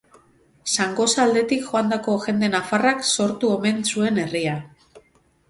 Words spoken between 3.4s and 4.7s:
omen zuen herria.